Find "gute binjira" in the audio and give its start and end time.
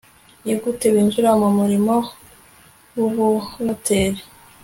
0.61-1.31